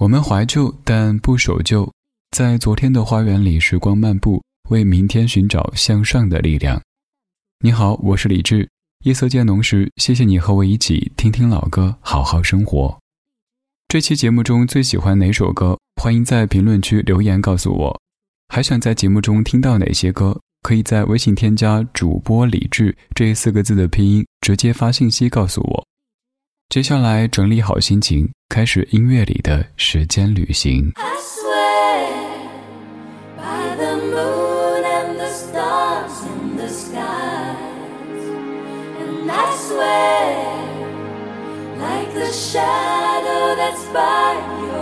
[0.00, 1.92] 我们怀旧，但不守旧，
[2.30, 6.80] 在昨天的花园里时光漫步，为明天寻找向上的力量。
[7.62, 8.66] 你好，我是李志。
[9.04, 12.98] 夜色渐浓时，谢谢你和我一起听听老歌，好好生活。
[13.88, 15.78] 这期节目中最喜欢哪首歌？
[16.00, 18.00] 欢迎在评论区留言告诉我。
[18.48, 20.40] 还想在节目中听到哪些歌？
[20.62, 25.86] 可以在微信添加主播李志这四个字的拼音，直接发信息告诉我。
[26.70, 30.92] 接下来整理好心情，开始音乐里的时间旅行。
[43.92, 44.79] stand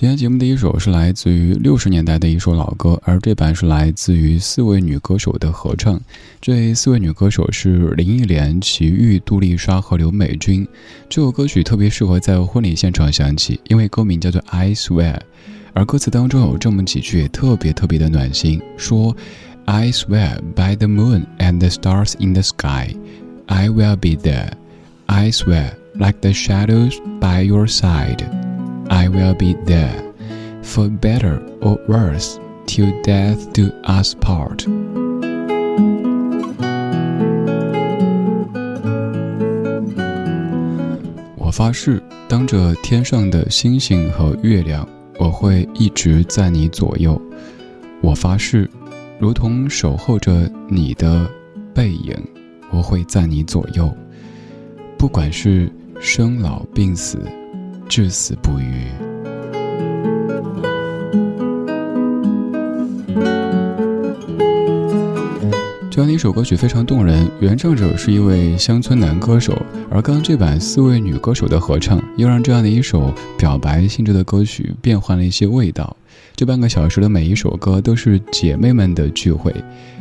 [0.00, 6.00] 今天节目的一首是来自于六十年代的一首老歌，而这版是来自于四位女歌手的合唱。
[6.40, 10.64] 这四位女歌手是林忆莲、齐豫、杜丽莎和刘美君。
[11.08, 15.14] 这首歌曲特别适合在婚礼现场响起，因为歌名叫做《I Swear》，
[15.72, 19.16] 而歌词当中有这么几句特别特别的暖心，说
[19.64, 22.94] ：“I swear by the moon and the stars in the sky,
[23.46, 24.52] I will be there.
[25.06, 28.47] I swear like the shadows by your side.
[28.88, 30.02] I will be there,
[30.62, 34.66] for better or worse, till death do us part.
[41.36, 44.86] 我发誓，当着天上的星星和月亮，
[45.18, 47.20] 我会一直在你左右。
[48.00, 48.68] 我发誓，
[49.18, 51.28] 如同守候着你的
[51.74, 52.14] 背影，
[52.70, 53.92] 我会在你左右。
[54.96, 57.18] 不管是生老病死，
[57.88, 58.84] 至死不渝。
[65.90, 75.96] 这样的一首歌曲非常动人，原唱者是一位乡村男歌手，而刚刚这版四位女歌手的合唱，又让这样的一首表白性质的歌曲变换了一些味道。
[76.36, 79.52] 这半个小时的每一首歌都是姐妹们的聚会，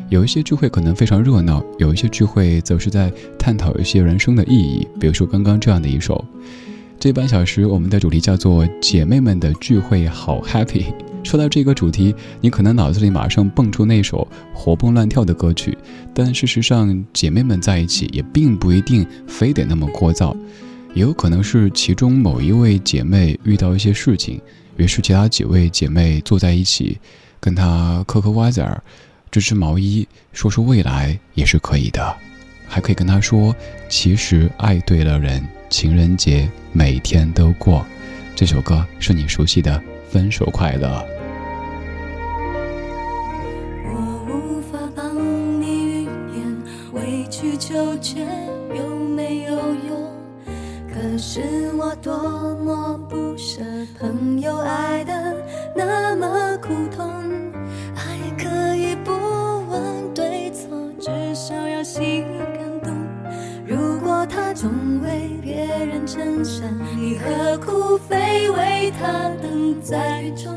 [0.10, 4.88] 有一些聚会可能非常热闹，有一些聚会则是在探讨一些人生的意义。
[5.00, 6.24] 比如说刚刚这样的一首，
[7.00, 10.86] 这半小时我们的主题叫做“姐妹们的聚会好 happy”。
[11.24, 15.78] 说到这个主题，你可能脑子里马上蹦出那首活蹦乱跳的歌曲，
[16.12, 20.36] 但事实上，姐妹们在一起也并不一定非得那么聒噪，
[20.96, 24.42] 也有可能是其中某一位姐妹遇到一些事情，
[24.78, 26.98] 于是其他几位姐妹坐在一起，
[27.40, 28.82] 跟她嗑嗑瓜子儿，
[29.30, 32.16] 织织毛衣，说说未来也是可以的，
[32.68, 33.56] 还可以跟她说，
[33.88, 37.86] 其实爱对了人，情人节每天都过。
[38.36, 39.72] 这首歌是你熟悉的
[40.12, 40.88] 《分手快乐》。
[43.86, 45.16] 我无法帮
[45.62, 48.28] 你预言委曲求全
[48.75, 50.12] 有没有用？
[50.88, 51.42] 可是
[51.78, 53.62] 我多么不舍
[54.00, 55.36] 朋友爱的
[55.75, 57.17] 那么苦痛。
[67.09, 70.54] 你何苦非为他等在雨中？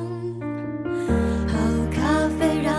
[1.46, 1.54] 好
[1.92, 2.74] 咖啡让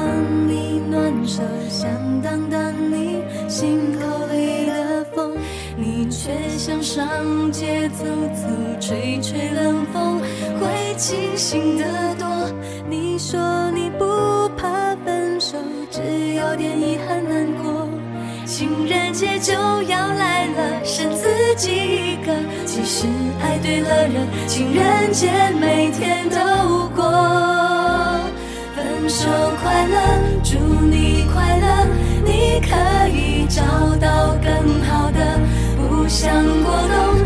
[0.46, 1.90] 你暖手，想
[2.22, 5.38] 挡挡你心口里的风，
[5.78, 6.10] 你。
[6.10, 8.04] 却想上街走
[8.36, 8.50] 走，
[8.82, 10.20] 吹吹冷风，
[10.60, 11.86] 会清醒得
[12.20, 12.28] 多。
[12.90, 15.58] 你说你不怕分手，
[15.90, 16.02] 只
[16.34, 17.31] 有点遗憾。
[18.62, 21.26] 情人节就要来了，剩自
[21.56, 22.32] 己一个。
[22.64, 23.08] 其实
[23.42, 27.04] 爱对了人，情人节每天都过。
[28.76, 29.26] 分手
[29.64, 29.98] 快乐，
[30.44, 31.88] 祝你快乐，
[32.24, 33.64] 你可以找
[33.96, 35.40] 到更好的。
[35.76, 36.32] 不想
[36.62, 37.26] 过冬，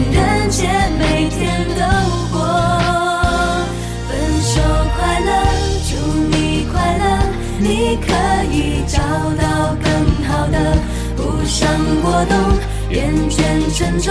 [0.00, 0.66] 情人节
[0.98, 1.82] 每天都
[2.32, 2.40] 过。
[4.08, 4.58] 分手
[4.96, 5.30] 快乐，
[5.90, 5.92] 祝
[6.30, 7.04] 你快乐，
[7.58, 8.08] 你可
[8.50, 8.98] 以找
[9.36, 9.92] 到更
[10.26, 10.56] 好的。
[11.16, 11.68] 不想
[12.02, 12.34] 过冬，
[12.90, 13.38] 厌倦
[13.76, 14.10] 沉重，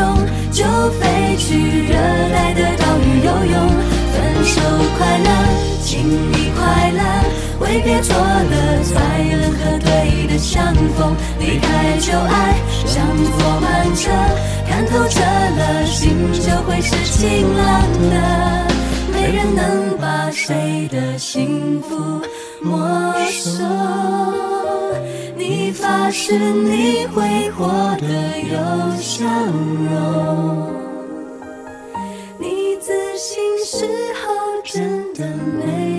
[0.52, 0.64] 就
[1.00, 1.94] 飞去热
[2.32, 3.58] 带的岛屿游泳。
[4.14, 4.62] 分手
[4.96, 5.28] 快乐，
[5.84, 7.02] 请你快乐，
[7.60, 9.89] 挥别错的快乐和痛。
[10.40, 12.56] 相逢，离开旧爱，
[12.86, 13.06] 像
[13.38, 14.10] 坐慢车，
[14.68, 18.68] 看透彻了，心就会是晴朗的。
[19.12, 22.22] 没人能把谁的幸福
[22.62, 23.64] 没收，
[25.36, 27.68] 你发誓你会活
[28.00, 28.08] 得
[28.40, 29.26] 有笑
[29.92, 30.74] 容。
[32.40, 33.86] 你自信时
[34.24, 35.99] 候真的美。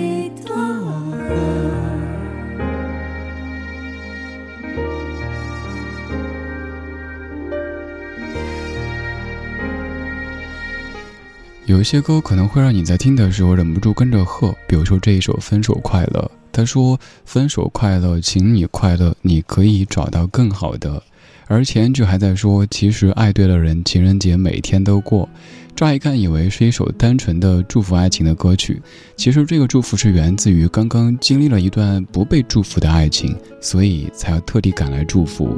[11.71, 16.19] 有一些歌可能会让你在听的时候忍不住跟着和，比如说这一首《分手快乐》。
[16.51, 21.01] 他说：“分手快乐，请你快乐，你可以找到更好的。”
[21.47, 25.29] 而前句还在说：“其实爱对了人，情人节每天都过。”
[25.73, 28.81] 乍一看以为是一首单纯的祝福爱情的歌曲，
[29.15, 35.57] 其实这个祝福是源自于刚刚经历了一段不被祝福的爱情，所以才要特地赶来祝福。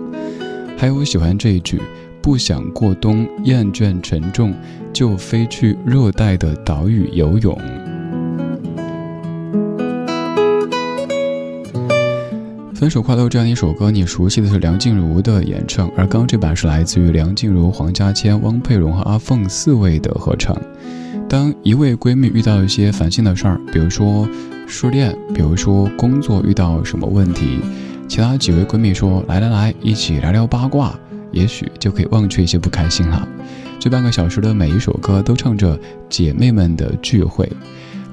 [0.78, 1.82] 还有我喜欢这一句
[2.24, 4.56] ：“不想过冬，厌倦沉重，
[4.94, 7.54] 就飞去热带的岛屿游泳。”
[12.74, 20.56] 分手快乐这样一首歌，你熟悉的是梁静茹的演唱，而刚刚这版是来自于梁静茹、黄家千、汪佩蓉和阿凤四位的合唱。
[21.28, 24.26] 当一位闺蜜遇到一些烦心的事儿，比如说
[24.66, 27.60] 失恋，比如说工作遇到什么问题，
[28.08, 30.98] 其他几位闺蜜说：“来来来，一起聊聊八卦，
[31.34, 33.28] 也许就可以忘却一些不开心了。”
[33.80, 35.78] 这半个小时的每一首歌都唱着
[36.10, 37.52] 姐妹们的聚会。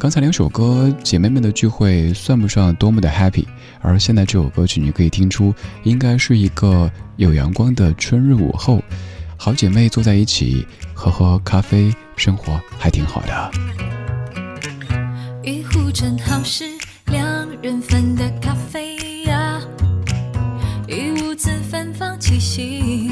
[0.00, 3.44] 刚才两首歌，姐妹们的聚会算不上多么的 happy，
[3.80, 8.82] 而现在这首歌曲，你可以听出，应该是一个有阳光的春日午后，
[9.36, 13.50] 好姐妹坐在一起喝喝咖啡，生活还挺好的。
[15.44, 16.64] 一壶正好是
[17.06, 18.96] 两人份的咖啡
[22.20, 23.10] 气息，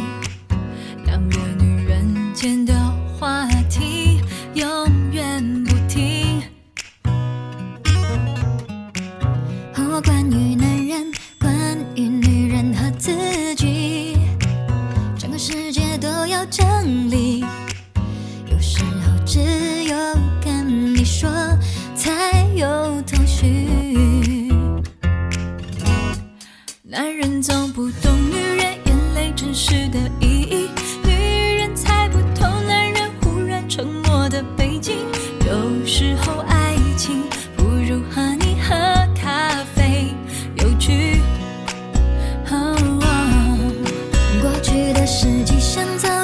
[45.09, 46.17] 实际选择。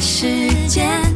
[0.00, 1.09] 时间。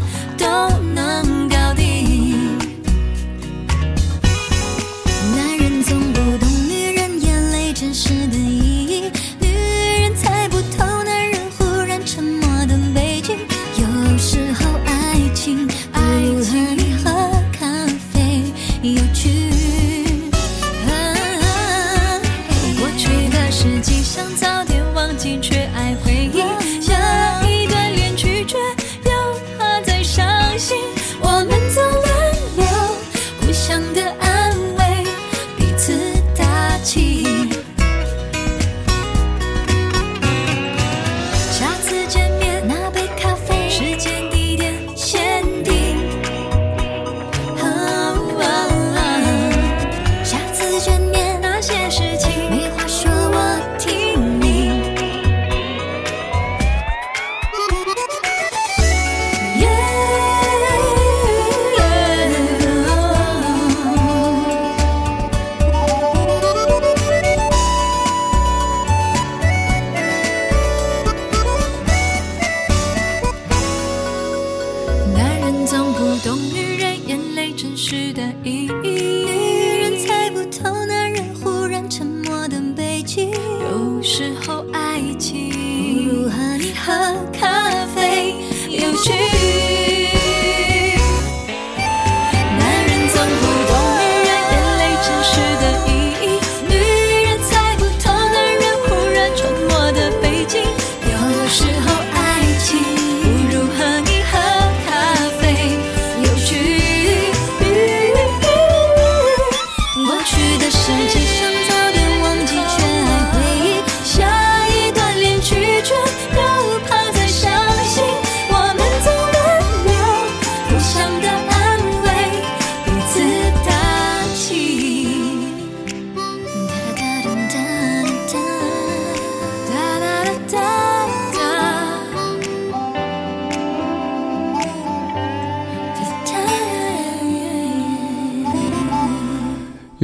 [86.95, 87.54] 的看。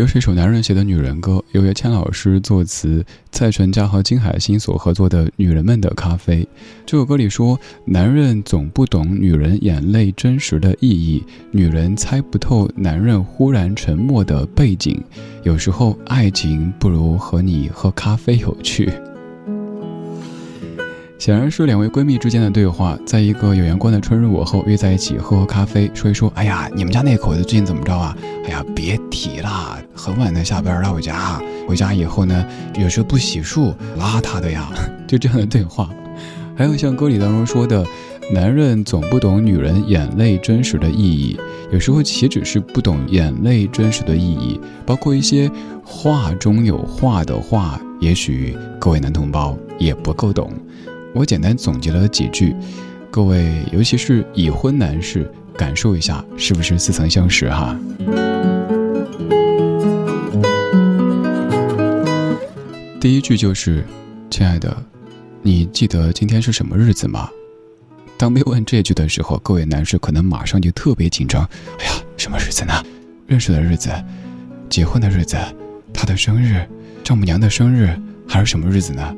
[0.01, 6.43] 又是一首男人写的女人歌，由叶谦老师作词，蔡淳佳和金海心所合作的《女人们的咖啡》。
[6.87, 14.99] 这首歌里说，男人总不懂女人眼泪真实的意义，女人猜不透男人忽然沉默的背景。
[15.43, 18.91] 有时候，爱情不如和你喝咖啡有趣。
[21.21, 26.33] 显然是两位闺蜜之间的对话，在一个有阳光的春日午后，约在一起喝喝咖啡，说一说。
[26.35, 28.17] 哎呀，你们家那口子最近怎么着啊？
[28.47, 32.43] 哎呀，别提了，很晚才下班到我家，回家以后呢，
[32.75, 34.71] 有时候不洗漱，邋遢的呀。
[35.07, 35.91] 就这样的对话。
[36.57, 37.85] 还有像歌里当中说的，
[38.33, 41.39] 男人总不懂女人眼泪真实的意义，
[41.71, 45.51] 有时候岂止是不懂眼泪真实的意义，包括一些
[45.85, 50.51] 话中有话的话，也许各位男同胞也不够懂。
[51.13, 52.55] 我简单总结了几句，
[53.11, 57.77] 各位，尤其是已婚男士，感受一下，是不是似曾相识哈？
[63.01, 63.85] 第一句就是
[64.31, 64.77] ：“亲爱的，
[65.43, 67.29] 你记得今天是什么日子吗？”
[68.17, 71.43] 当被问这句的时候，各位男士可能马上就特别紧张。
[71.79, 72.73] 哎呀，什么日子呢？
[73.27, 73.91] 认识的日子，
[74.69, 75.37] 结婚的日子，
[75.93, 76.65] 他的生日，
[77.03, 77.99] 丈母娘的生日，
[78.29, 79.17] 还是什么日子呢？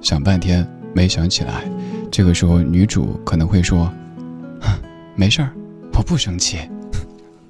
[0.00, 0.64] 想半天。
[0.94, 1.64] 没想起来，
[2.10, 3.92] 这个时候女主可能会说
[5.16, 5.50] ：“没事儿，
[5.94, 6.58] 我不生气。”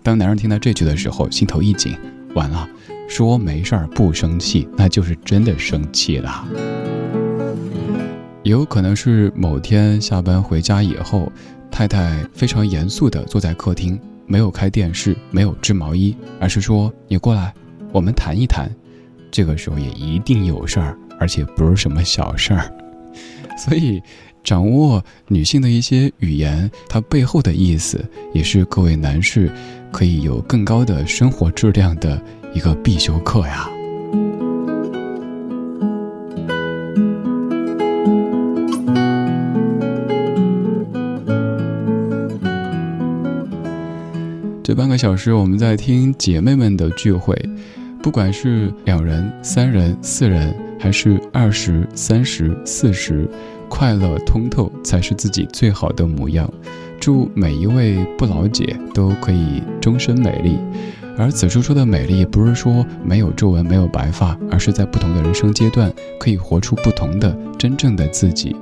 [0.03, 1.97] 当男人听到这句的时候，心头一紧，
[2.35, 2.69] 完了，
[3.09, 6.45] 说没事儿不生气，那就是真的生气了。
[8.43, 11.31] 有可能是某天下班回家以后，
[11.71, 17.55] 太太非常严肃地坐在客厅，没有开电视，没有织毛衣，而是说：“你过来，
[17.93, 18.69] 我们谈一谈。”
[19.31, 22.73] 这个时候也一定有事儿，而且不是什么小事儿。
[23.65, 24.03] 所以，
[24.43, 29.49] 掌握女性的一些语言，它背后的意思，也是各位男士
[29.93, 32.21] 可以有更高的生活质量的
[32.53, 33.71] 一个必修课呀。
[44.65, 47.41] 这半个小时，我们在听姐妹们的聚会，
[48.03, 50.53] 不管是两人、三人、四人。
[50.83, 53.31] 还是二十三十四十，
[53.73, 56.47] 快乐通透才是自己最好的模样。
[57.01, 60.59] 祝每一位不老姐都可以终身美丽。
[61.17, 68.55] 而此处说的美丽，不是说没有皱纹、没有白发，而是在不同的人生阶段，可以活出不同的真正的自己。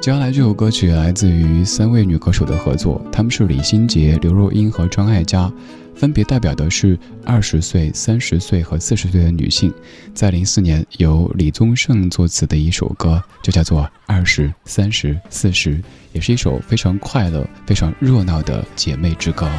[0.00, 5.52] 接下来这首歌曲来自于三位女歌手的合作，她们是李心洁、刘若英和张艾嘉。
[5.98, 9.74] 分别代表的是二十岁、三十岁和四十岁的女性，
[10.14, 15.74] 在零四年由李宗盛作词的一首歌，就叫做《二十三十四十》，
[16.12, 19.50] 也是一首非常快乐、非常热闹的姐妹之歌。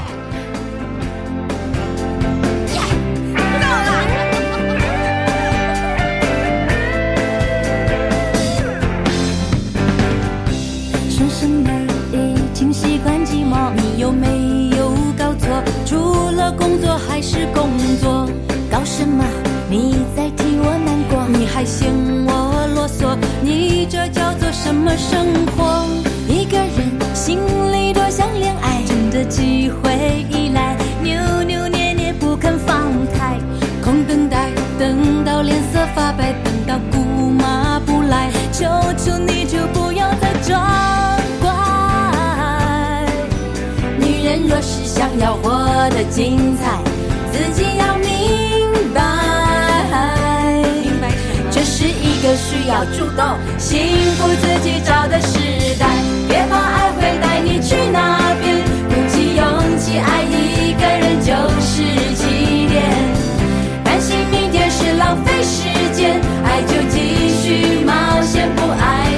[45.20, 45.50] 要活
[45.90, 46.80] 得精彩，
[47.32, 49.02] 自己要明白。
[51.52, 53.80] 这是一个需要主动幸
[54.16, 55.88] 福自己找的时代，
[56.28, 61.84] 别怕爱会带你去哪边，鼓起勇气爱一个人就是
[62.16, 62.82] 起点，
[63.84, 69.09] 担心明天是浪费时间，爱就继续冒险，不爱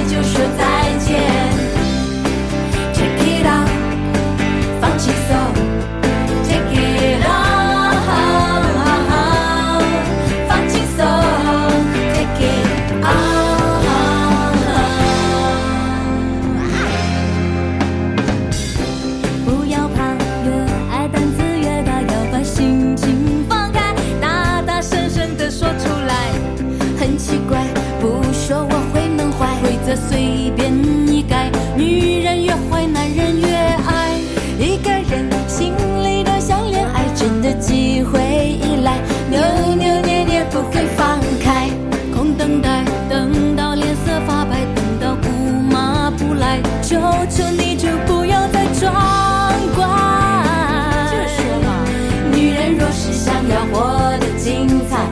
[54.44, 55.11] 人材。